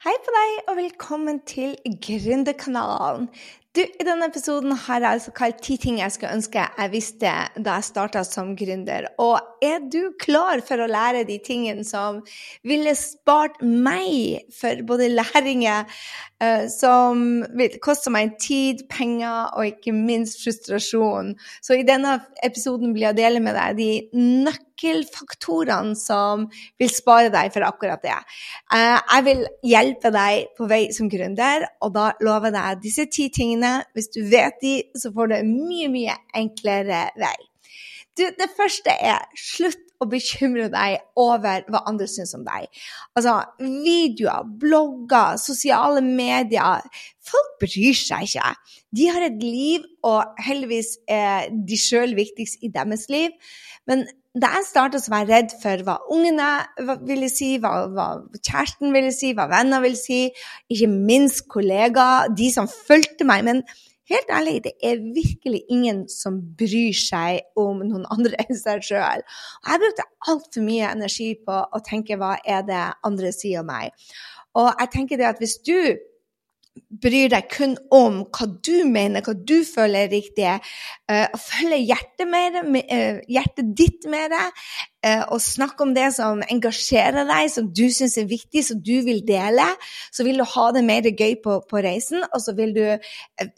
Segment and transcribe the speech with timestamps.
[0.00, 3.26] Hei på deg, og velkommen til Gründerkanalen.
[3.76, 7.34] Du, I denne episoden har jeg altså kalt ti ting jeg skulle ønske jeg visste
[7.60, 9.10] da jeg starta som gründer.
[9.20, 12.22] Og er du klar for å lære de tingene som
[12.64, 19.92] ville spart meg for både læringer uh, som vil koste meg tid, penger og ikke
[19.94, 21.34] minst frustrasjon?
[21.60, 23.92] Så i denne episoden vil jeg dele med deg de
[24.80, 26.46] nøkkelfaktorene som
[26.78, 28.16] vil spare deg for akkurat det.
[28.72, 33.28] Uh, jeg vil hjelpe deg på vei som gründer, og da lover jeg disse ti
[33.30, 33.84] tingene.
[33.94, 37.36] Hvis du vet de, så får du en mye, mye enklere vei.
[38.18, 42.66] Du, det første er slutt å bekymre deg over hva andre syns om deg.
[43.16, 46.80] Altså, videoer, blogger, sosiale medier
[47.30, 48.52] Folk bryr seg ikke.
[48.96, 53.34] De har et liv, og heldigvis er de sjøl viktigst i deres liv.
[53.86, 54.06] Men
[54.38, 56.48] da jeg starta, var jeg redd for hva ungene
[57.08, 58.08] ville si, hva, hva,
[58.38, 60.28] kjæresten ville si, hva venner ville si,
[60.70, 63.42] ikke minst kollegaer, de som fulgte meg.
[63.48, 63.62] Men
[64.10, 69.26] helt ærlig, det er virkelig ingen som bryr seg om noen andre enn seg sjøl.
[69.66, 73.90] Jeg brukte altfor mye energi på å tenke hva er det andre sier om meg.
[74.58, 75.78] Og jeg tenker det at hvis du
[76.90, 80.46] bryr deg kun om hva du mener, hva du føler er riktig.
[81.10, 84.60] Uh, følge hjertet, mer, uh, hjertet ditt med deg,
[85.06, 88.96] uh, og snakk om det som engasjerer deg, som du syns er viktig, som du
[89.06, 89.66] vil dele.
[90.14, 92.84] Så vil du ha det mer gøy på, på reisen, og så vil du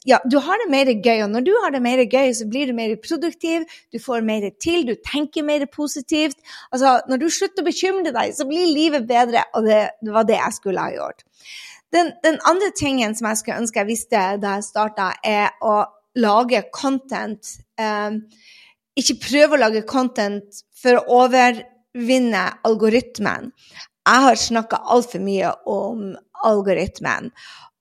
[0.08, 2.70] Ja, du har det mer gøy, og når du har det mer gøy, så blir
[2.70, 6.38] du mer produktiv, du får mer til, du tenker mer positivt.
[6.70, 10.28] Altså, når du slutter å bekymre deg, så blir livet bedre, og det, det var
[10.28, 11.24] det jeg skulle ha gjort.
[11.92, 15.82] Den, den, andre tingen som jeg skulle ønske jeg visste da jeg starta, er å
[16.16, 17.54] lage content.
[17.80, 18.22] Um,
[18.98, 23.52] ikke prøve å lage content for å overvinne algoritmen.
[24.02, 27.30] Jeg har snakka altfor mye om algoritmen.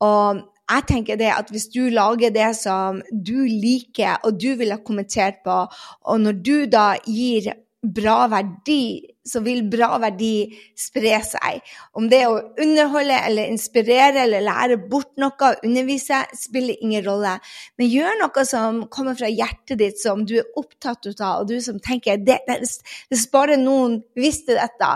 [0.03, 4.71] Og jeg tenker det at hvis du lager det som du liker, og du vil
[4.71, 5.57] ha kommentert på,
[6.07, 11.61] og når du da gir bra verdi, så vil bra verdi spre seg.
[11.97, 17.33] Om det er å underholde eller inspirere eller lære bort noe, undervise, spiller ingen rolle.
[17.81, 21.57] Men gjør noe som kommer fra hjertet ditt, som du er opptatt av, og du
[21.63, 22.59] som tenker det, det,
[23.09, 24.93] Hvis bare noen visste dette.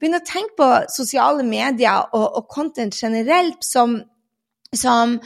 [0.00, 4.00] Begynn å tenke på sosiale medier og, og content generelt som,
[4.74, 5.20] som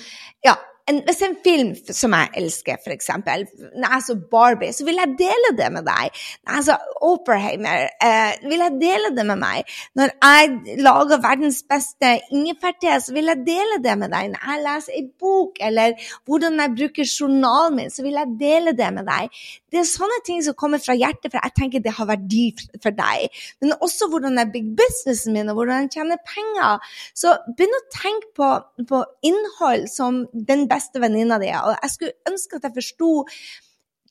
[0.44, 0.58] ja,
[0.88, 5.14] en, hvis en film som jeg elsker, f.eks., når jeg så Barbie, så vil jeg
[5.20, 6.20] dele det med deg.
[6.44, 6.76] Når jeg så
[7.08, 9.76] Operheimer, eh, vil jeg dele det med meg.
[9.98, 14.32] Når jeg lager verdens beste ingefærte, så vil jeg dele det med deg.
[14.34, 18.76] Når jeg leser en bok, eller hvordan jeg bruker journalen min, så vil jeg dele
[18.76, 19.42] det med deg.
[19.68, 22.46] Det er sånne ting som kommer fra hjertet, for jeg tenker det har verdi
[22.82, 23.38] for deg.
[23.62, 26.90] Men også hvordan jeg bygger businessen min, og hvordan jeg tjener penger.
[27.16, 28.50] Så begynn å tenke på,
[28.88, 31.52] på innhold som den beste venninna di.
[31.52, 33.12] Og jeg skulle ønske at jeg forsto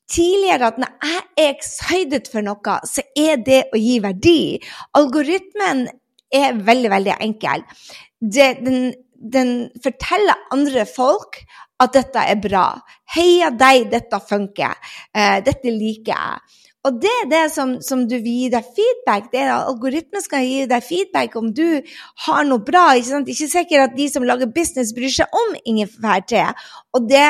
[0.08, 4.40] tidligere at når jeg er excited for noe, så er det å gi verdi.
[4.98, 5.86] Algoritmen
[6.34, 7.64] er veldig, veldig enkel.
[8.18, 9.52] Det, den, den
[9.84, 11.42] forteller andre folk
[11.78, 12.70] at dette er bra.
[13.14, 14.74] Heia deg, dette funker.
[15.14, 16.56] Eh, dette liker jeg.
[16.86, 19.26] Og det er det som, som, du vil gi deg feedback.
[19.32, 21.66] Det er at Algoritmen skal gi deg feedback om du
[22.26, 22.92] har noe bra.
[22.96, 23.28] Ikke, sant?
[23.32, 26.46] ikke sikkert at de som lager business, bryr seg om Ingefærte,
[26.96, 27.26] Og det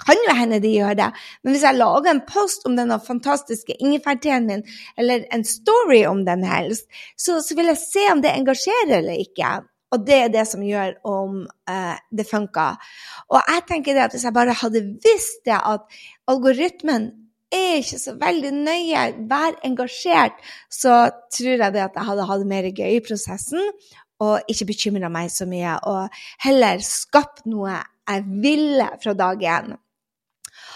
[0.00, 1.10] kan jo hende de gjør det.
[1.42, 4.64] Men hvis jeg lager en post om denne fantastiske ingefærteen min,
[4.98, 9.22] eller en story om den helst, så, så, vil jeg se om det engasjerer eller
[9.22, 9.52] ikke.
[9.94, 12.80] Og det er det som gjør om eh, det funker.
[13.30, 15.86] Og jeg tenker det at hvis jeg bare hadde visst det, at
[16.30, 17.12] algoritmen
[17.54, 20.40] er ikke så veldig nøye, vær engasjert,
[20.72, 23.62] så tror jeg det at jeg hadde hatt mer gøy i prosessen
[24.22, 29.74] og ikke bekymra meg så mye, og heller skapt noe jeg ville fra dag én.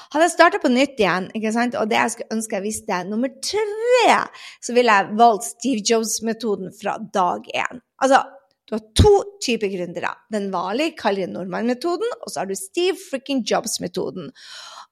[0.09, 1.29] Hadde jeg starta på nytt igjen,
[1.77, 4.17] og det jeg skulle ønske jeg visste nummer tre,
[4.65, 7.83] så ville jeg valgt Steve Jobs-metoden fra dag én.
[8.01, 8.23] Altså,
[8.69, 9.13] du har to
[9.45, 10.11] typer gründere.
[10.33, 14.29] Den vanlige Kari Nordmann-metoden, og så har du Steve Fricking Jobs-metoden.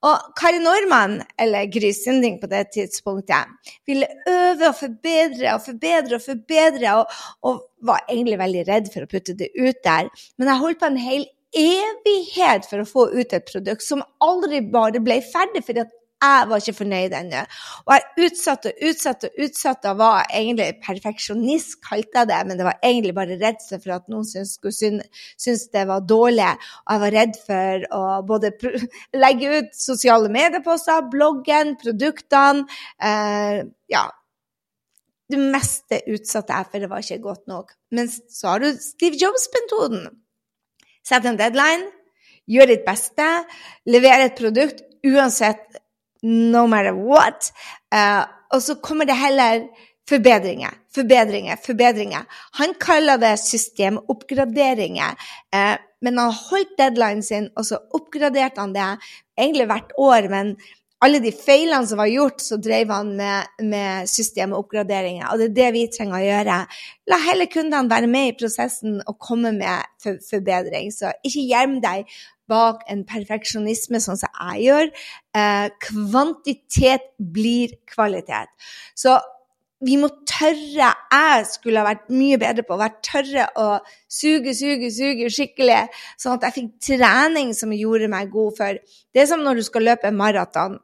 [0.06, 3.53] Og Kari Nordmann, eller Gry Sinding på det tidspunktet,
[3.87, 7.06] ville øve og forbedre og forbedre og forbedre, og,
[7.43, 10.09] og var egentlig veldig redd for å putte det ut der.
[10.39, 14.62] Men jeg holdt på en hel evighet for å få ut et produkt som aldri
[14.73, 17.43] bare ble ferdig, fordi at jeg var ikke fornøyd ennå.
[17.85, 22.41] Og jeg utsatte og utsatte og utsatte og var egentlig perfeksjonist, kalte jeg det.
[22.49, 26.53] Men det var egentlig bare redsel for at noen synes det var dårlig.
[26.87, 28.53] Og jeg var redd for å både
[29.25, 32.65] legge ut sosiale medieposter, bloggen, produktene.
[32.97, 34.07] Eh, ja,
[35.33, 37.75] det meste utsatte jeg, for det var ikke godt nok.
[37.93, 40.09] Men så har du Steve Jobs-metoden.
[41.07, 41.91] Sett en deadline,
[42.51, 43.27] gjør ditt beste,
[43.91, 45.83] lever et produkt uansett,
[46.26, 47.50] no matter what.
[47.94, 48.25] Uh,
[48.55, 49.67] og så kommer det heller
[50.08, 52.25] forbedringer, forbedringer, forbedringer.
[52.61, 55.19] Han kaller det systemoppgraderinger.
[55.55, 58.90] Uh, men han holdt deadlinen sin, og så oppgraderte han det
[59.38, 60.28] egentlig hvert år.
[60.31, 60.56] men
[61.05, 65.28] alle de feilene som var gjort, så drev han med, med systemoppgraderinger.
[65.28, 66.56] Og det er det vi trenger å gjøre.
[67.12, 70.88] La heller kundene være med i prosessen og komme med for, forbedring.
[70.94, 72.17] Så ikke gjem deg
[72.51, 74.93] bak en perfeksjonisme sånn som jeg gjør.
[75.37, 78.53] Eh, kvantitet blir kvalitet.
[78.95, 79.19] Så
[79.85, 83.67] vi må tørre Jeg skulle ha vært mye bedre på å være tørre å
[84.09, 85.83] suge, suge, suge skikkelig,
[86.17, 88.81] sånn at jeg fikk trening som gjorde meg god for
[89.13, 90.79] Det er som når du skal løpe en maraton.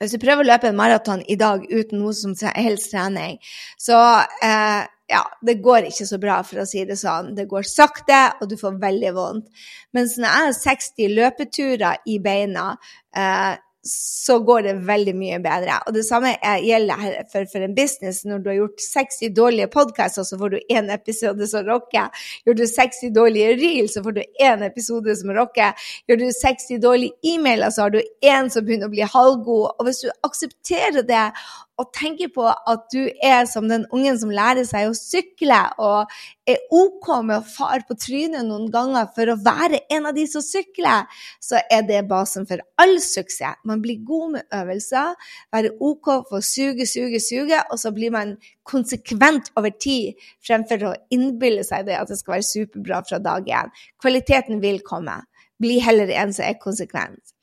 [0.00, 3.36] Hvis du prøver å løpe en maraton i dag uten noe som helst trening,
[3.78, 3.98] så
[4.42, 7.32] eh, ja, det går ikke så bra, for å si det sånn.
[7.34, 9.66] Det går sakte, og du får veldig vondt.
[9.96, 12.68] Mens når jeg har 60 løpeturer i beina,
[13.16, 15.78] eh, så går det veldig mye bedre.
[15.88, 18.22] Og det samme gjelder for, for en business.
[18.28, 22.26] Når du har gjort 60 dårlige podkaster, så får du én episode som rocker.
[22.44, 25.88] Gjør du 60 dårlige reel, så får du én episode som rocker.
[26.08, 29.66] Gjør du 60 dårlige e-mailer, så har du én som begynner å bli halvgod.
[29.78, 31.24] Og hvis du aksepterer det
[31.80, 36.10] og tenker på at du er som den ungen som lærer seg å sykle, og
[36.50, 40.26] er OK med å fare på trynet noen ganger for å være en av de
[40.28, 41.08] som sykler,
[41.40, 43.62] så er det basen for all suksess.
[43.64, 45.16] Man blir god med øvelser,
[45.54, 48.36] være OK for å suge, suge, suge, og så blir man
[48.68, 53.48] konsekvent over tid fremfor å innbille seg det at det skal være superbra fra dag
[53.48, 53.72] én.
[54.02, 55.22] Kvaliteten vil komme.
[55.60, 57.34] Bli heller en som er konsekvent.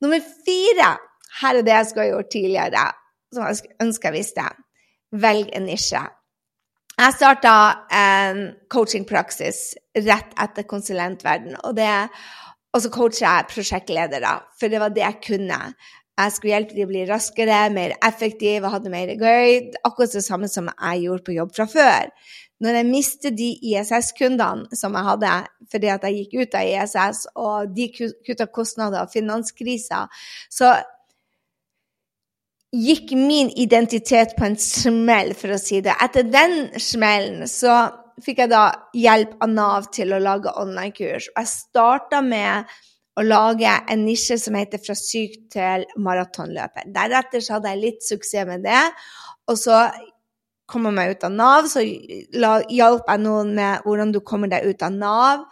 [0.00, 0.96] Nummer fire.
[1.38, 2.86] Her er det jeg skulle ha gjort tidligere
[3.34, 4.46] som jeg ønsker jeg visste.
[5.12, 6.02] Velg en nisje.
[6.98, 7.52] Jeg starta
[7.94, 8.40] en
[8.72, 9.60] coachingpraksis
[10.02, 11.78] rett etter konsulentverden, og,
[12.74, 15.60] og så coacha jeg prosjektledere, for det var det jeg kunne.
[16.18, 19.70] Jeg skulle hjelpe dem å bli raskere, mer effektive hadde mer gøy.
[19.86, 22.10] Akkurat det samme som jeg gjorde på jobb fra før.
[22.58, 25.34] Når jeg mistet de ISS-kundene som jeg hadde
[25.70, 30.08] fordi jeg gikk ut av ISS, og de kutta kostnader og finanskrisa,
[30.50, 30.74] så
[32.74, 35.94] gikk min identitet på en smell, for å si det.
[36.04, 37.86] Etter den smellen så
[38.24, 38.64] fikk jeg da
[38.96, 41.30] hjelp av Nav til å lage online-kurs.
[41.32, 42.68] Og jeg starta med
[43.18, 46.92] å lage en nisje som heter 'Fra syk til maratonløper'.
[46.94, 48.84] Deretter så hadde jeg litt suksess med det.
[49.48, 49.90] Og så
[50.68, 54.66] kom jeg meg ut av Nav, så hjalp jeg noen med hvordan du kommer deg
[54.66, 55.44] ut av Nav.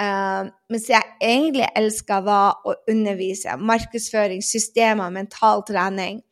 [0.00, 3.56] Uh, mens jeg egentlig elska, var å undervise.
[3.58, 6.22] Markedsføring, systemer, mental trening.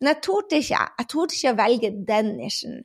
[0.00, 0.84] Men jeg torde ikke.
[0.98, 2.78] Jeg torde ikke å velge den nisjen.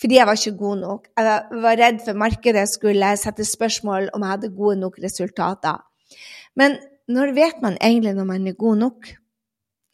[0.00, 1.10] Fordi jeg var ikke god nok.
[1.18, 5.82] Jeg var redd for markedet skulle sette spørsmål om jeg hadde gode nok resultater.
[6.58, 6.78] Men
[7.10, 9.12] når vet man egentlig når man er god nok?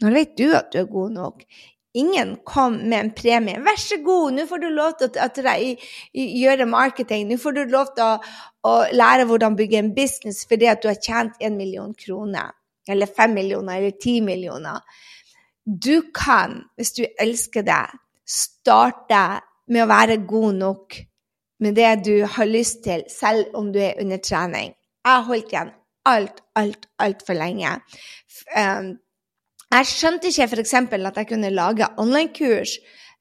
[0.01, 1.45] Når vet du at du er god nok?
[1.95, 3.59] Ingen kom med en premie.
[3.59, 5.57] 'Vær så god, nå får du lov til å,
[6.15, 8.13] gjøre marketing.' 'Nå får du lov til å,
[8.63, 12.55] å lære hvordan bygge en business fordi at du har tjent en million kroner.'
[12.89, 14.81] Eller fem millioner, eller ti millioner.
[15.71, 17.85] Du kan, hvis du elsker det,
[18.27, 19.41] starte
[19.71, 20.97] med å være god nok
[21.63, 24.73] med det du har lyst til, selv om du er under trening.
[25.07, 25.71] Jeg holdt igjen
[26.09, 27.77] alt, alt, altfor lenge.
[28.57, 28.97] Um,
[29.71, 30.75] jeg skjønte ikke f.eks.
[30.75, 32.79] at jeg kunne lage online-kurs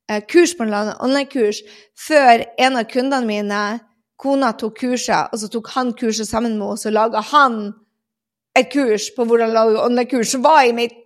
[0.09, 1.61] uh, kurs på online-kurs
[2.07, 3.61] før en av kundene mine,
[4.17, 7.59] kona, tok kurset, og så tok han kurset sammen med henne, og så laga han
[8.57, 10.97] et kurs på hvordan lage online-kurs, som var i mitt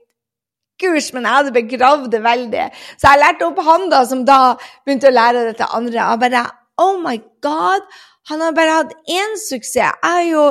[0.81, 2.65] kurs, men jeg hadde begravd det veldig.
[2.97, 4.39] Så jeg lærte opp han da, som da
[4.85, 6.09] begynte å lære det til andre.
[6.11, 6.43] Og bare
[6.81, 7.85] Oh my God!
[8.31, 9.75] Han har bare hatt én suksess.
[9.83, 10.43] Jeg har jo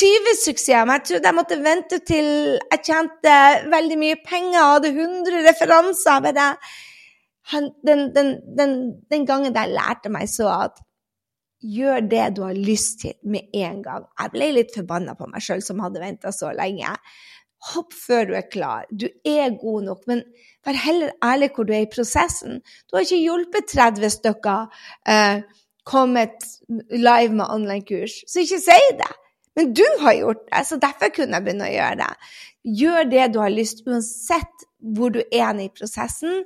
[0.00, 3.34] 20 suksesser, men jeg trodde jeg måtte vente til jeg tjente
[3.72, 6.22] veldig mye penger og hadde 100 referanser.
[6.24, 6.46] Bare,
[7.52, 8.76] han, den, den, den,
[9.10, 10.80] den gangen der lærte meg så at
[11.60, 14.06] gjør det du har lyst til med en gang.
[14.16, 16.94] Jeg ble litt forbanna på meg sjøl som hadde venta så lenge.
[17.70, 18.86] Hopp før du er klar.
[18.88, 20.22] Du er god nok, men
[20.66, 22.60] vær heller ærlig hvor du er i prosessen.
[22.88, 25.42] Du har ikke hjulpet 30 stykker eh,
[25.84, 29.12] kommet live med online-kurs, så ikke si det.
[29.58, 32.10] Men du har gjort det, så derfor kunne jeg begynne å gjøre det.
[32.80, 36.44] Gjør det du har lyst, uansett hvor du er i prosessen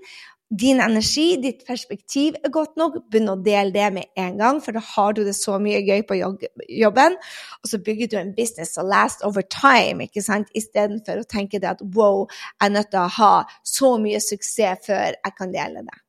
[0.50, 4.76] din energi, ditt perspektiv er godt nok, begynn å dele det med en gang, for
[4.76, 7.16] da har du det så mye gøy på jobben.
[7.62, 11.60] Og så bygger du en business som last over time, ikke sant, istedenfor å tenke
[11.62, 12.26] det at wow,
[12.60, 13.34] jeg er nødt til å ha
[13.66, 16.00] så mye suksess før jeg kan dele det.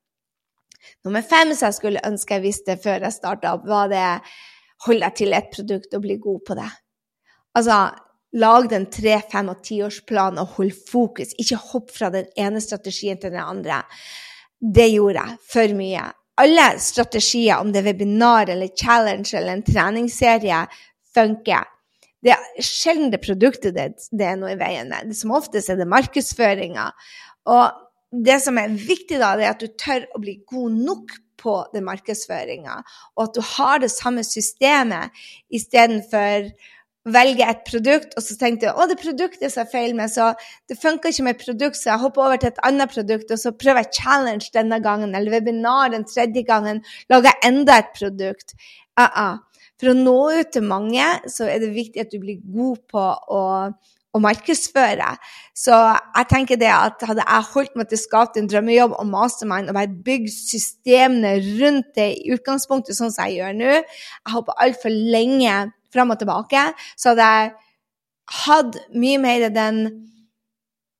[1.08, 4.06] Nummer fem som jeg skulle ønske jeg visste før jeg starta opp, var det
[4.86, 6.72] hold deg til et produkt og bli god på det.
[7.56, 7.80] Altså,
[8.36, 11.34] lag den tre-, fem- og tiårsplanen og hold fokus.
[11.42, 13.82] Ikke hopp fra den ene strategien til den andre.
[14.60, 16.04] Det gjorde jeg for mye.
[16.44, 20.65] Alle strategier, om det er webinar eller challenge eller en treningsserie,
[21.15, 21.63] funker.
[22.25, 25.13] Det er sjelden det produktet det, er noe i veien med.
[25.15, 26.89] Som oftest er det markedsføringa.
[27.54, 27.84] Og
[28.25, 31.15] det som er viktig da, det er at du tør å bli god nok
[31.46, 32.80] på den markedsføringa,
[33.15, 35.13] og at du har det samme systemet
[35.54, 36.48] istedenfor
[37.06, 40.32] velge et produkt, og så tenkte jeg å, det produktet som er feil med, så
[40.70, 43.54] det funka ikke med produkt, så jeg hopper over til et annet produkt, og så
[43.54, 46.82] prøver jeg challenge denne gangen, eller webinar den tredje gangen,
[47.12, 48.56] lager jeg enda et produkt.
[49.00, 49.36] Uh -uh.
[49.80, 53.04] For å nå ut til mange, så er det viktig at du blir god på
[53.28, 53.44] å
[54.16, 55.10] å markedsføre.
[55.56, 59.10] Så jeg tenker det at hadde jeg holdt meg til å skape en drømmejobb og
[59.12, 64.36] mastermind og bare bygd systemene rundt det i utgangspunktet sånn som jeg gjør nå, jeg
[64.38, 65.58] håper altfor lenge
[65.96, 66.66] fram og tilbake,
[67.00, 67.54] så hadde jeg
[68.46, 69.80] hatt mye mer den,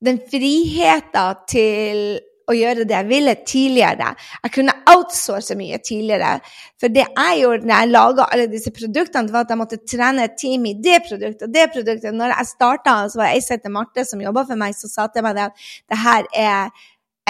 [0.06, 2.02] den friheten til
[2.46, 4.12] å gjøre det jeg ville tidligere.
[4.44, 6.38] Jeg kunne outsource mye tidligere.
[6.82, 10.28] For det jeg gjorde når jeg laga alle disse produktene, var at jeg måtte trene
[10.28, 12.14] et team i det produktet og det produktet.
[12.14, 14.94] Når jeg starta, så var det ei som heter Marte, som jobba for meg, som
[14.94, 16.84] sa til meg at det her er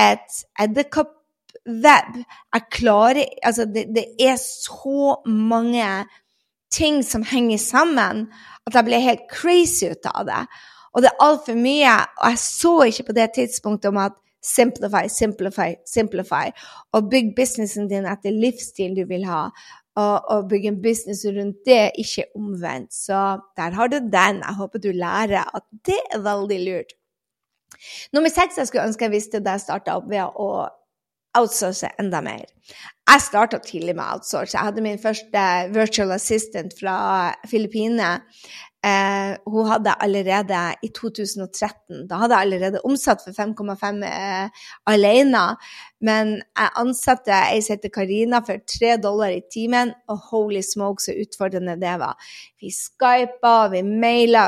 [0.10, 1.14] et edderkoppweb.
[1.66, 5.88] Jeg klarer Altså, det, det er så mange
[6.74, 8.26] ting som henger sammen,
[8.68, 10.44] at jeg ble helt crazy ut av det.
[10.96, 11.96] Og det er altfor mye.
[12.22, 16.52] Og jeg så ikke på det tidspunktet om at Simplify, simplify, simplify.
[16.94, 19.48] Og bygg businessen din etter livsstil du vil ha.
[19.96, 22.94] Og, og bygge en business rundt det, ikke omvendt.
[22.94, 24.44] Så der har du den.
[24.44, 26.94] Jeg håper du lærer at det er veldig lurt.
[28.14, 30.68] Nummer seks jeg skulle ønske jeg visste da jeg starta opp, ved å
[31.38, 32.46] outsource enda mer.
[33.06, 34.56] Jeg starta tidlig med outsource.
[34.58, 35.42] Jeg hadde min første
[35.74, 36.96] virtual assistant fra
[37.50, 38.16] Filippinene.
[38.86, 44.50] Eh, hun hadde allerede i 2013 Da hadde jeg allerede omsatt for 5,5 eh,
[44.86, 45.46] alene.
[46.02, 51.02] Men jeg ansatte ei som heter Karina for tre dollar i timen, og holy smoke,
[51.02, 52.14] så utfordrende det var.
[52.62, 54.46] Vi skypa, vi maila.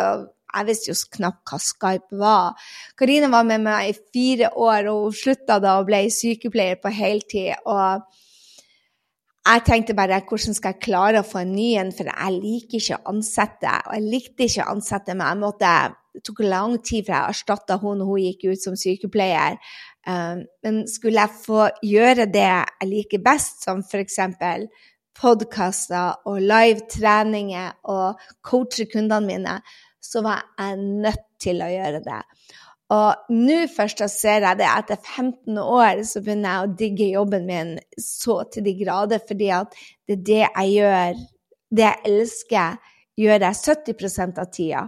[0.57, 2.69] Jeg visste jo knapt hva Skype var.
[2.97, 6.93] Karina var med meg i fire år, og hun slutta da og ble sykepleier på
[6.93, 7.53] heltid.
[7.65, 8.07] og
[9.47, 12.81] jeg tenkte bare hvordan skal jeg klare å få en ny en, for jeg liker
[12.81, 13.75] ikke å ansette.
[13.87, 15.71] Og jeg likte ikke å ansette, men jeg måtte,
[16.17, 19.55] det tok lang tid før jeg erstatta hun når hun gikk ut som sykepleier.
[20.07, 24.19] Um, men skulle jeg få gjøre det jeg liker best, som f.eks.
[25.17, 29.55] podkaster og live-treninger og coache kundene mine,
[30.07, 32.21] så var jeg nødt til å gjøre det.
[32.95, 37.47] Og nå først ser jeg det etter 15 år så begynner jeg å digge jobben
[37.49, 39.75] min så til de grader, fordi at
[40.07, 41.19] det er det jeg gjør,
[41.75, 42.77] det jeg elsker,
[43.19, 44.85] gjør jeg 70% av tida,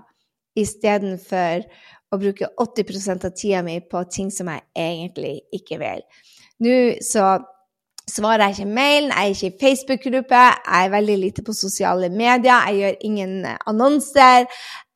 [0.59, 1.67] istedenfor
[2.09, 6.05] å bruke 80% av tida mi på ting som jeg egentlig ikke vil.
[6.63, 7.33] Nå så
[8.11, 12.09] svarer jeg ikke mailen, jeg er ikke i Facebook-gruppe, jeg er veldig lite på sosiale
[12.09, 13.33] medier, jeg gjør ingen
[13.67, 14.45] annonser,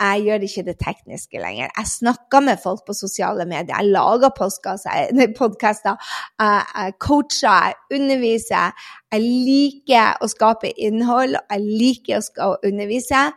[0.02, 1.72] jeg gjør ikke det tekniske lenger.
[1.78, 5.96] Jeg snakker med folk på sosiale medier, jeg lager podkaster,
[6.40, 8.86] jeg coacher, jeg underviser.
[9.14, 13.28] Jeg liker å skape innhold, jeg liker å undervise,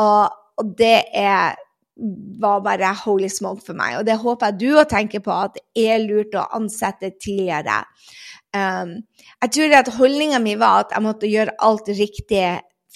[0.00, 1.58] og det er
[2.40, 3.98] var bare holy smoke for meg.
[3.98, 7.82] Og det håper jeg du òg tenker på, at det er lurt å ansette tidligere.
[8.50, 8.96] Um,
[9.42, 12.46] jeg tror at holdninga mi var at jeg måtte gjøre alt riktig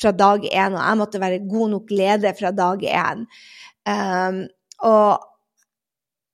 [0.00, 3.22] fra dag én, og jeg måtte være god nok leder fra dag én.
[3.86, 4.40] Um,
[4.82, 5.22] og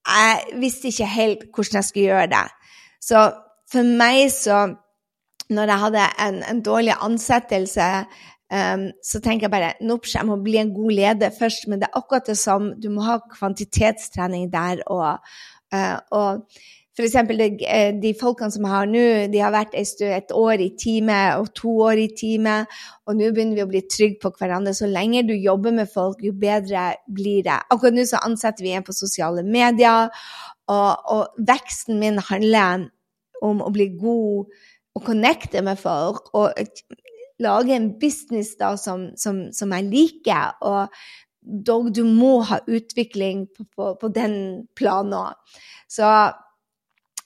[0.08, 2.46] jeg visste ikke helt hvordan jeg skulle gjøre det.
[3.00, 3.30] Så
[3.72, 4.76] for meg så
[5.50, 7.82] Når jeg hadde en, en dårlig ansettelse,
[8.54, 11.66] um, så tenker jeg bare Nops, jeg må bli en god leder først.
[11.66, 15.18] Men det er akkurat det som Du må ha kvantitetstrening der og,
[15.74, 16.46] uh, og
[17.00, 17.16] F.eks.
[17.38, 21.18] De, eh, de folkene som jeg har nå, de har vært et år i time
[21.40, 22.56] og to år i time,
[23.08, 24.74] og nå begynner vi å bli trygge på hverandre.
[24.76, 27.58] Så lenge du jobber med folk, jo bedre blir det.
[27.72, 30.12] Akkurat nå så ansetter vi en på sosiale medier,
[30.70, 32.90] og, og veksten min handler
[33.42, 34.52] om å bli god
[34.94, 36.34] og connecte med folk.
[36.34, 36.52] og
[37.40, 40.58] lage en business da som, som, som jeg liker.
[40.60, 40.92] Og
[41.40, 44.34] dog, du må ha utvikling på, på, på den
[44.76, 45.58] planen òg.
[45.90, 46.10] Så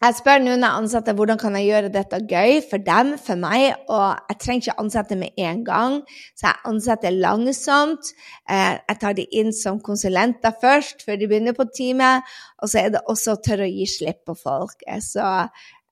[0.05, 3.41] jeg spør nå når jeg ansetter hvordan kan jeg gjøre dette gøy for dem, for
[3.41, 6.01] meg, og jeg trenger ikke ansette med en gang,
[6.37, 8.11] så jeg ansetter langsomt.
[8.51, 12.85] Eh, jeg tar de inn som konsulenter først, før de begynner på teamet, og så
[12.85, 14.85] er det også å tørre å gi slipp på folk.
[15.05, 15.25] Så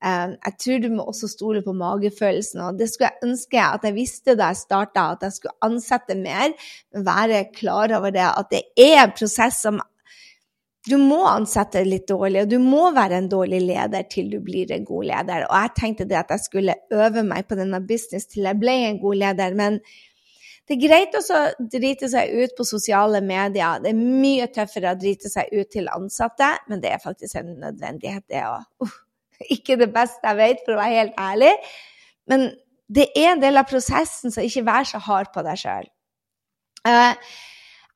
[0.03, 2.59] Um, jeg tror du må også stole på magefølelsen.
[2.67, 6.17] Og det skulle jeg ønske at jeg visste da jeg starta, at jeg skulle ansette
[6.19, 6.57] mer.
[7.07, 9.79] Være klar over det, at det er en prosess som
[10.83, 14.73] du må ansette litt dårlig, og du må være en dårlig leder til du blir
[14.75, 15.45] en god leder.
[15.47, 18.75] Og jeg tenkte det at jeg skulle øve meg på denne business til jeg ble
[18.89, 19.55] en god leder.
[19.59, 19.79] men
[20.69, 21.39] det er greit å
[21.73, 23.81] drite seg ut på sosiale medier.
[23.83, 27.57] Det er mye tøffere å drite seg ut til ansatte, men det er faktisk en
[27.61, 28.69] nødvendighet, det òg.
[28.81, 28.95] Uh,
[29.57, 31.51] ikke det beste jeg vet, for å være helt ærlig,
[32.31, 32.47] men
[32.93, 35.91] det er en del av prosessen, så ikke vær så hard på deg sjøl.
[36.87, 37.35] Uh, eh,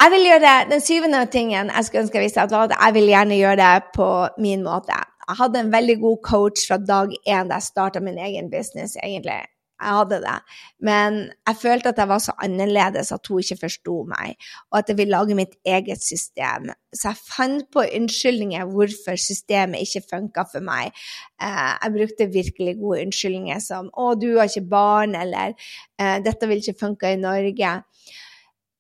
[0.03, 3.11] jeg vil gjøre Den syvende tingen jeg skulle ønske jeg visste, var at jeg vil
[3.13, 4.97] gjerne gjøre det på min måte.
[5.27, 8.97] Jeg hadde en veldig god coach fra dag én da jeg starta min egen business,
[9.03, 9.43] egentlig
[9.77, 10.37] jeg hadde det.
[10.81, 14.37] Men jeg følte at jeg var så annerledes at hun ikke forsto meg,
[14.71, 16.71] og at jeg ville lage mitt eget system.
[16.95, 20.97] Så jeg fant på unnskyldninger hvorfor systemet ikke funka for meg.
[21.43, 25.53] Eh, jeg brukte virkelig gode unnskyldninger som 'Å, du har ikke barn', eller
[26.01, 27.83] eh, 'Dette vil ikke funke i Norge'.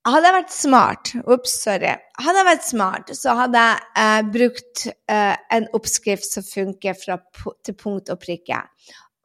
[0.07, 1.97] Hadde jeg vært smart, ups, sorry.
[2.23, 7.19] Hadde jeg vært smart, så hadde jeg eh, brukt eh, en oppskrift som funker fra,
[7.67, 8.61] til punkt og prikke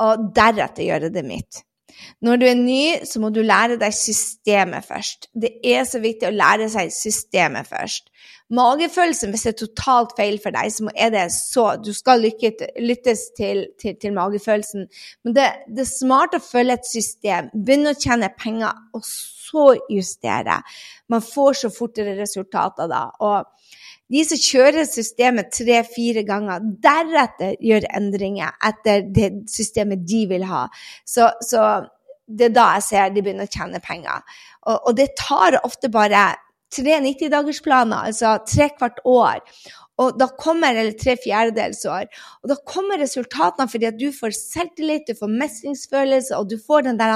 [0.02, 1.62] og deretter gjøre det mitt.
[2.26, 5.30] Når du er ny, så må du lære deg systemet først.
[5.38, 8.10] Det er så viktig å lære seg systemet først.
[8.52, 13.30] Magefølelsen, hvis det er totalt feil for deg, så er det så Du skal lyttes
[13.38, 14.88] til, til, til magefølelsen.
[15.24, 17.48] Men det, det, er smart å følge et system.
[17.56, 20.60] Begynne å tjene penger, og så justere.
[21.12, 23.06] Man får så fortere resultater da.
[23.24, 23.48] Og
[24.12, 30.66] de som kjører systemet tre-fire ganger, deretter gjør endringer etter det systemet de vil ha.
[31.08, 31.86] Så, så
[32.28, 34.24] det er da jeg ser de begynner å tjene penger.
[34.68, 36.32] Og, og det tar ofte bare
[36.72, 39.42] tre 90-dagersplaner, altså tre kvart år.
[40.02, 42.08] Og da kommer, eller tre fjerdedels år.
[42.42, 46.88] Og da kommer resultatene fordi at du får selvtillit, du får mestringsfølelse, og du får
[46.88, 47.14] den der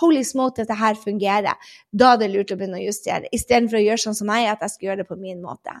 [0.00, 1.54] Holy smoke, dette her fungerer.
[1.92, 4.64] Da er det lurt å begynne å justere, istedenfor å gjøre sånn som meg, at
[4.64, 5.76] jeg skal gjøre det på min måte.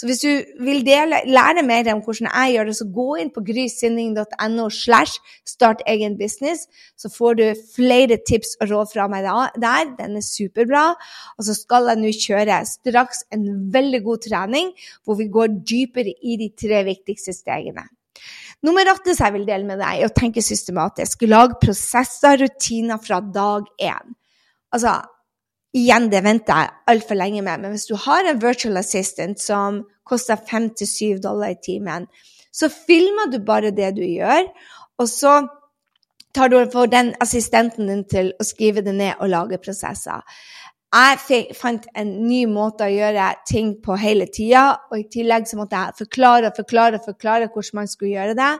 [0.00, 0.30] Så hvis du
[0.64, 5.20] vil dele, lære mer om hvordan jeg gjør det, så gå inn på grysinning.no slash
[5.48, 6.66] start egen business,
[6.98, 7.44] så får du
[7.76, 9.28] flere tips og råd fra meg
[9.62, 9.94] der.
[9.98, 10.84] Den er superbra.
[11.38, 14.72] Og så skal jeg nå kjøre straks en veldig god trening
[15.04, 17.84] hvor vi går dypt dypere i de tre viktigste stegene.
[18.62, 21.24] Nummer åtte som jeg vil dele med deg, er å tenke systematisk.
[21.26, 24.14] Lag prosesser, rutiner fra dag én.
[24.72, 25.00] Altså,
[25.74, 29.82] igjen, det venter jeg altfor lenge med, men hvis du har en virtual assistant som
[30.06, 32.06] koster fem til syv dollar i timen,
[32.52, 34.46] så filmer du bare det du gjør,
[35.00, 35.40] og så
[36.36, 40.22] tar du for den assistenten din til å skrive det ned og lage prosesser.
[40.92, 45.56] Jeg fant en ny måte å gjøre ting på hele tida, og i tillegg så
[45.56, 48.50] måtte jeg forklare og forklare og forklare hvordan man skulle gjøre det.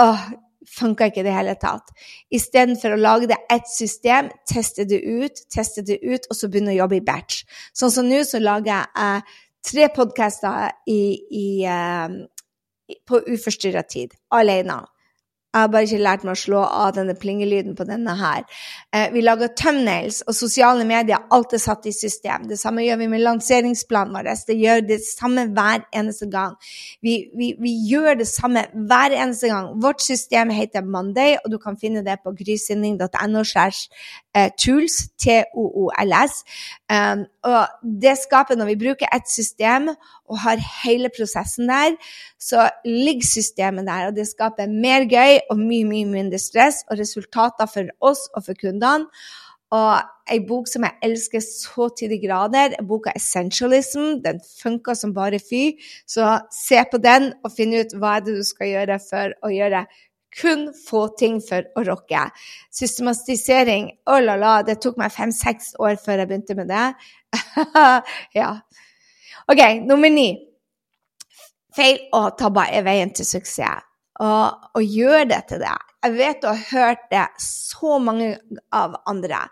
[0.00, 0.22] Åh,
[0.68, 1.92] funka ikke i det hele tatt.
[2.32, 6.72] Istedenfor å lage det ett system, teste det ut, teste det ut, og så begynne
[6.72, 7.44] å jobbe i batch.
[7.76, 9.36] Sånn som nå så lager jeg eh,
[9.70, 12.16] tre podkaster eh,
[13.06, 14.80] på uforstyrra tid, alene.
[15.50, 18.44] Jeg har bare ikke lært meg å slå av denne plingelyden på denne her.
[18.94, 21.24] Eh, vi lager thumbnails, og sosiale medier.
[21.34, 22.44] Alt er satt i system.
[22.46, 24.30] Det samme gjør vi med lanseringsplanen vår.
[24.46, 26.54] Det gjør det samme hver eneste gang.
[27.02, 29.72] Vi, vi, vi, gjør det samme hver eneste gang.
[29.82, 36.44] Vårt system heter Monday, og du kan finne det på grysynding.no eh, tools, T-O-O-L-S.
[36.90, 39.90] Um, og det skaper, når vi bruker et system
[40.30, 41.98] og har hele prosessen der,
[42.38, 46.98] så ligger systemet der, og det skaper mer gøy og mye, mye mindre stress og
[47.02, 49.10] resultater for oss og for kundene.
[49.70, 50.00] Og
[50.34, 54.22] ei bok som jeg elsker så til de grader, boka 'Essentialism'.
[54.22, 55.78] Den funker som bare fy.
[56.06, 59.48] Så se på den og finn ut hva er det du skal gjøre for å
[59.54, 59.86] gjøre
[60.40, 62.30] kun få ting for å rocke.
[62.70, 66.86] Systematisering, oh la la, det tok meg fem-seks år før jeg begynte med det.
[68.40, 68.52] ja.
[69.50, 70.28] OK, nummer ni.
[71.74, 73.86] Feil og tabber er veien til suksess.
[74.20, 75.76] Og, og gjør det til det.
[76.04, 78.34] Jeg vet du har hørt det så mange
[78.72, 79.46] av andre.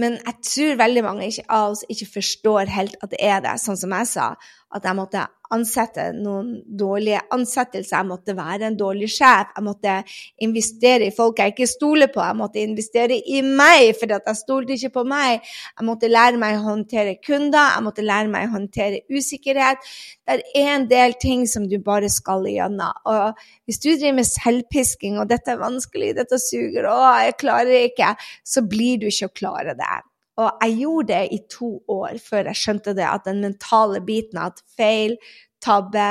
[0.00, 3.78] Men jeg tror veldig mange av oss ikke forstår helt at det er det, sånn
[3.80, 4.28] som jeg sa.
[4.74, 7.96] At jeg måtte ansette noen dårlige ansettelser.
[7.96, 9.52] Jeg måtte være en dårlig sjef.
[9.54, 9.96] Jeg måtte
[10.44, 12.22] investere i folk jeg ikke stoler på.
[12.24, 15.44] Jeg måtte investere i meg, for jeg stolte ikke på meg.
[15.74, 17.74] Jeg måtte lære meg å håndtere kunder.
[17.76, 19.84] Jeg måtte lære meg å håndtere usikkerhet.
[20.24, 23.04] Det er en del ting som du bare skal igjennom.
[23.10, 27.88] Og hvis du driver med selvpisking, og dette er vanskelig, dette suger, å, jeg klarer
[27.90, 28.14] ikke,
[28.44, 29.94] så blir du ikke å klare det.
[30.40, 34.40] Og jeg gjorde det i to år før jeg skjønte det, at den mentale biten
[34.42, 35.14] at feil,
[35.64, 36.06] tabbe,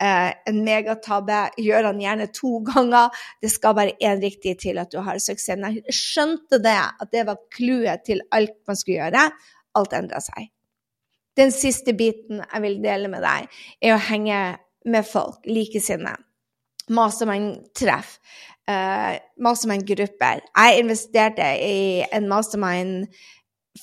[0.00, 1.42] eh, en megatabbe.
[1.60, 3.12] Gjør han gjerne to ganger.
[3.42, 5.60] Det skal bare én riktig til at du har suksess.
[5.60, 9.30] Jeg skjønte det, at det var clouet til alt man skulle gjøre.
[9.76, 10.50] Alt endra seg.
[11.36, 13.50] Den siste biten jeg vil dele med deg,
[13.84, 14.40] er å henge
[14.88, 16.16] med folk, likesinnede.
[16.96, 18.16] Mastermind-treff.
[18.66, 20.40] Uh, mastermind-grupper.
[20.46, 23.10] Jeg investerte i en mastermind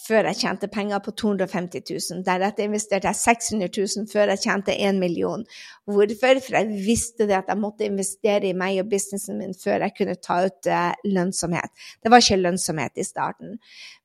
[0.07, 2.23] før jeg tjente penger på 250 000.
[2.25, 5.45] Deretter investerte jeg 600 000 før jeg tjente 1 million.
[5.83, 6.39] Hvorfor?
[6.39, 9.95] For jeg visste det at jeg måtte investere i meg og businessen min før jeg
[9.97, 11.73] kunne ta ut uh, lønnsomhet.
[11.99, 13.57] Det var ikke lønnsomhet i starten.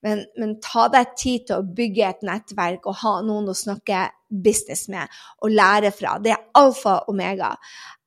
[0.03, 4.09] Men, men, ta deg tid til å bygge et nettverk og ha noen å snakke
[4.29, 5.09] business med
[5.43, 6.19] og lære fra.
[6.23, 7.55] Det er alfa og omega.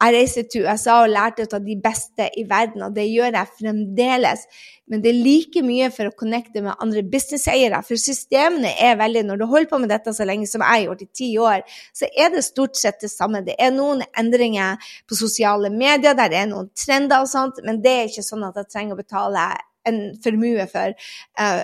[0.02, 3.36] Jeg reiste til USA og lærte ut av de beste i verden, og det gjør
[3.38, 4.46] jeg fremdeles.
[4.90, 7.82] Men det er like mye for å connecte med andre businesseiere.
[7.88, 10.86] For systemene er veldig Når du holder på med dette så lenge som jeg har
[10.88, 11.62] gjort, i ti år,
[11.94, 13.44] så er det stort sett det samme.
[13.46, 17.96] Det er noen endringer på sosiale medier, der er noen trender og sånt, men det
[17.96, 19.48] er ikke sånn at jeg trenger å betale
[19.90, 20.94] en formue for
[21.42, 21.64] uh,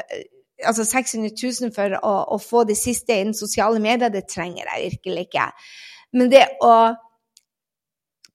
[0.66, 4.94] altså 600 000 for å, å, få det siste innen sosiale medier, det trenger jeg
[4.94, 5.50] virkelig ikke.
[6.18, 6.78] Men det å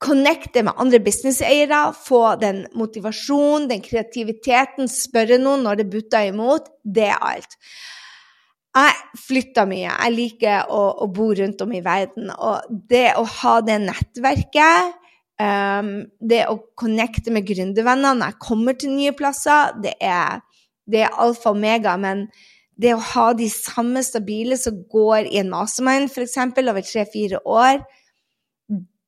[0.03, 6.71] connecte med andre businesseiere, få den motivasjonen, den kreativiteten, spørre noen når det butter imot,
[6.83, 7.59] det er alt.
[8.73, 9.91] Jeg flytter mye.
[9.91, 12.31] Jeg liker å, å, bo rundt om i verden.
[12.33, 14.99] Og det å ha det nettverket
[15.43, 20.43] Um, det å connecte med gründervenner når jeg kommer til nye plasser, det er,
[20.87, 21.97] det er alfa og omega.
[21.99, 22.27] Men
[22.79, 26.37] det å ha de samme stabile som går i en mastermind f.eks.
[26.37, 27.83] over tre-fire år,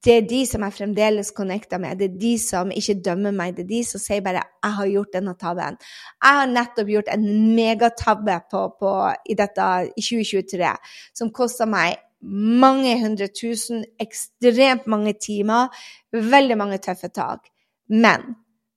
[0.05, 1.99] det er de som jeg fremdeles connecter med.
[1.99, 3.55] Det er de som ikke dømmer meg.
[3.57, 5.77] Det er de som sier bare 'jeg har gjort denne tabben'.
[6.23, 9.63] Jeg har nettopp gjort en megatabbe på, på, i dette
[9.97, 10.77] i 2023
[11.15, 15.69] som kosta meg mange hundre tusen, ekstremt mange timer,
[16.13, 17.49] veldig mange tøffe tak.
[17.89, 18.37] Men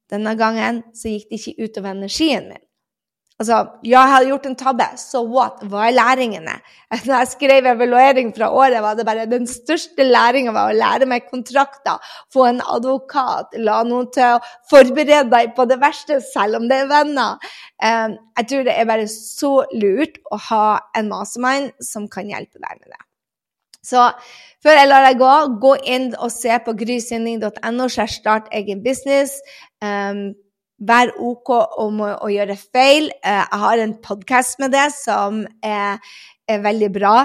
[0.10, 2.67] denne gangen så gikk det ikke utover energien min.
[3.38, 5.60] Altså, jeg hadde gjort en tabbe, so what?
[5.70, 6.56] Hva er læringene?
[7.06, 11.06] Når jeg skrev evaluering fra året, var det bare den største læringa var å lære
[11.10, 12.02] meg kontrakter,
[12.34, 16.80] få en advokat, la noen til å forberede deg på det verste, selv om det
[16.82, 17.38] er venner.
[17.78, 20.66] Um, jeg tror det er bare så lurt å ha
[20.98, 23.04] en mastermind som kan hjelpe deg med det.
[23.86, 24.02] Så
[24.66, 29.38] før jeg lar deg gå, gå inn og se på grysynding.no, start egen business.
[29.78, 30.34] Um,
[30.78, 33.12] vær OK om å, å gjøre feil.
[33.22, 36.04] Uh, jeg har en podkast med det som er,
[36.48, 37.16] er, veldig bra.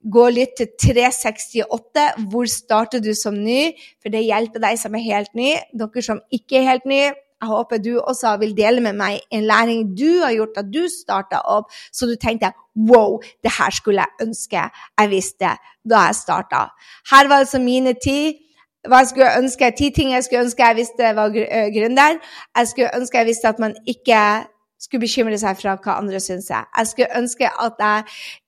[0.00, 2.06] Gå litt til 368.
[2.30, 3.72] Hvor starter du som ny?
[4.00, 5.56] For det hjelper deg som er helt ny.
[5.76, 7.02] Dere som ikke er helt ny,
[7.40, 10.82] jeg håper du også vil dele med meg en læring du har gjort da du
[10.92, 15.54] starta opp, så du tenkte wow, det her skulle jeg ønske jeg visste
[15.88, 16.66] da jeg starta.
[17.10, 18.49] Her var altså mine ti.
[18.88, 22.16] Hva jeg skulle ønske, Ti ting jeg skulle ønske jeg visste var gründer.
[22.56, 24.22] Jeg skulle ønske jeg visste at man ikke
[24.80, 26.48] skulle bekymre seg for hva andre syns.
[26.50, 26.64] Jeg.
[26.76, 28.04] jeg skulle ønske at jeg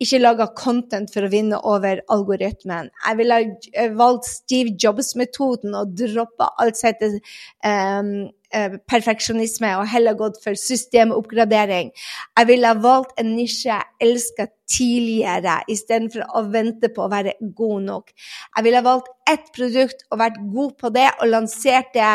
[0.07, 2.89] ikke laga content for å vinne over algoritmen.
[3.05, 3.41] Jeg ville
[3.99, 7.19] valgt Steve Jobs-metoden og droppa alt som heter
[7.69, 11.87] um, Eh, perfeksjonisme og heller gått for systemoppgradering.
[12.37, 17.33] Jeg ville ha valgt en nisje jeg elska tidligere, istedenfor å vente på å være
[17.57, 18.13] god nok.
[18.13, 22.13] Jeg ville ha valgt ett produkt og vært god på det, og lansert det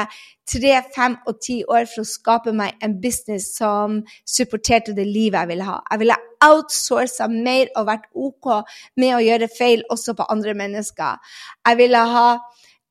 [0.53, 5.41] tre, fem og ti år for å skape meg en business som supporterte det livet
[5.41, 5.81] jeg ville ha.
[5.89, 8.53] Jeg ville outsourca mer og vært OK
[9.01, 11.17] med å gjøre feil også på andre mennesker.
[11.65, 12.27] Jeg ville ha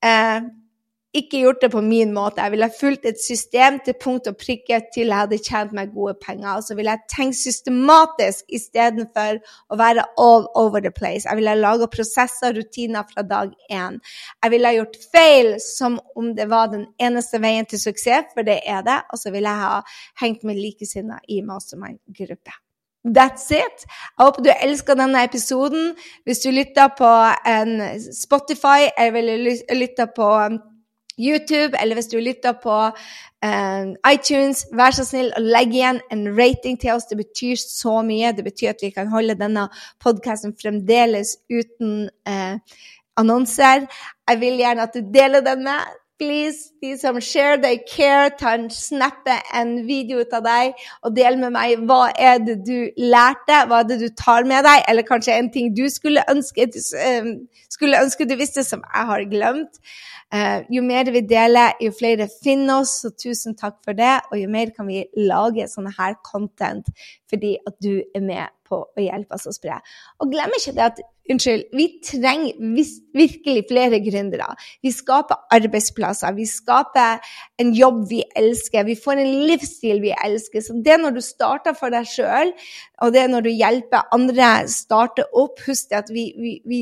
[0.03, 0.51] eh,
[1.15, 2.41] ikke gjort det på min måte.
[2.41, 6.13] Jeg ville fulgt et system til punkt og prikke til jeg hadde tjent meg gode
[6.21, 6.57] penger.
[6.57, 9.39] Og så ville jeg tenkt systematisk istedenfor
[9.71, 11.25] å være all over the place.
[11.25, 13.97] Jeg ville laga prosesser og rutiner fra dag én.
[14.43, 18.59] Jeg ville gjort feil som om det var den eneste veien til suksess, for det
[18.67, 19.01] er det.
[19.11, 19.81] Og så ville jeg ha
[20.21, 22.61] hengt med likesinnede i mastermind-gruppe.
[23.07, 23.85] That's it.
[23.87, 25.93] Jeg håper du elsker denne episoden.
[26.27, 27.11] Hvis du lytter på
[28.11, 29.21] Spotify eller
[29.75, 30.31] lytter på
[31.17, 36.27] YouTube, eller hvis du lytter på uh, iTunes, vær så snill å legge igjen en
[36.37, 37.09] rating til oss.
[37.09, 38.33] Det betyr så mye.
[38.37, 39.67] Det betyr at vi kan holde denne
[40.03, 42.83] podkasten fremdeles uten uh,
[43.17, 43.87] annonser.
[44.29, 48.55] Jeg vil gjerne at du deler den med Please, de som share, they care, ta
[48.57, 52.89] en snappe en video ut av deg og del med meg hva er det du
[52.97, 56.65] lærte, hva er det du tar med deg, eller kanskje en ting du skulle ønske,
[57.69, 59.77] skulle ønske du visste som jeg har glemt.
[60.33, 64.17] Uh, jo mer vi deler, jo flere finner oss, så tusen takk for det.
[64.31, 66.89] Og jo mer kan vi lage sånne her content
[67.31, 69.79] fordi at du er med på å hjelpe oss å spre.
[70.21, 71.63] Og glem ikke det at Unnskyld.
[71.75, 72.53] Vi trenger
[73.17, 74.47] virkelig flere gründere.
[74.81, 76.31] Vi skaper arbeidsplasser.
[76.37, 77.19] Vi skaper
[77.59, 78.85] en jobb vi elsker.
[78.87, 80.63] Vi får en livsstil vi elsker.
[80.63, 82.53] Så det er når du starter for deg sjøl,
[83.03, 86.79] og det er når du hjelper andre starte opp, husk at vi, vi, vi,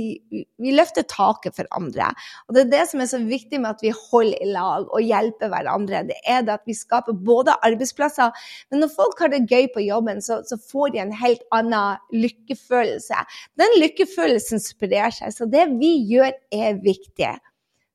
[0.62, 2.12] vi, løfter taket for andre.
[2.46, 5.04] Og det er det som er så viktig med at vi holder i lag og
[5.04, 6.06] hjelper hverandre.
[6.12, 9.84] Det er det at vi skaper både arbeidsplasser, men når folk har det gøy på
[9.88, 11.75] jobben, så, så får de en helt annen
[12.16, 13.26] lykkefølelse.
[13.60, 15.34] Den lykkefølelsen følelsen sprer seg.
[15.34, 17.34] Så det vi gjør, er viktig.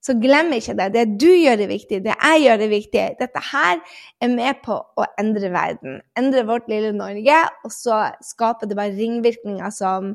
[0.01, 0.89] Så glem ikke det.
[0.95, 2.01] Det du gjør, er viktig.
[2.05, 3.05] Det jeg gjør, er viktig.
[3.21, 3.83] Dette her
[4.25, 6.01] er med på å endre verden.
[6.19, 7.43] Endre vårt lille Norge.
[7.65, 10.15] Og så skaper det bare ringvirkninger som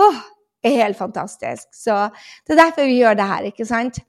[0.00, 0.22] åh,
[0.62, 1.68] er helt fantastisk.
[1.74, 1.96] Så
[2.46, 4.02] det er derfor vi gjør det her, ikke sant?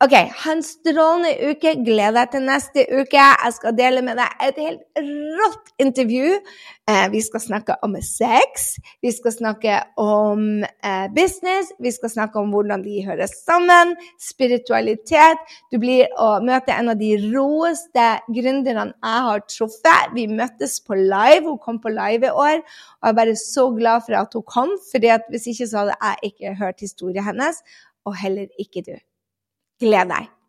[0.00, 1.74] OK, ha en strålende uke.
[1.84, 3.20] Gled deg til neste uke.
[3.20, 5.02] Jeg skal dele med deg et helt
[5.36, 6.38] rått intervju.
[6.88, 8.70] Eh, vi skal snakke om sex.
[9.04, 11.74] Vi skal snakke om eh, business.
[11.84, 13.92] Vi skal snakke om hvordan de høres sammen.
[14.16, 15.44] Spiritualitet.
[15.68, 20.16] Du blir å møte en av de råeste gründerne jeg har truffet.
[20.16, 21.44] Vi møttes på live.
[21.44, 22.64] Hun kom på live i år.
[22.64, 26.00] Og jeg er bare så glad for at hun kom, for hvis ikke så hadde
[26.00, 27.60] jeg ikke hørt historien hennes,
[28.08, 28.96] og heller ikke du.
[29.80, 30.39] Gled deg!